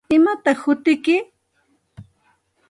¿Imataq 0.15 0.59
hutiyki? 0.63 1.15